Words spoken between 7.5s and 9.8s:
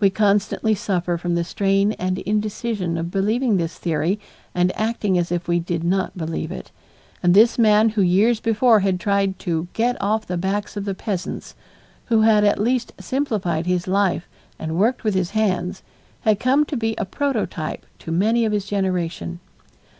man who years before had tried "to